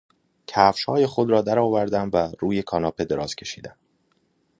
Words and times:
کفشهای 0.47 1.05
خود 1.05 1.29
را 1.29 1.41
در 1.41 1.59
آوردم 1.59 2.09
و 2.13 2.31
روی 2.39 2.61
کاناپه 2.63 3.05
دراز 3.05 3.35
کشیدم. 3.35 3.75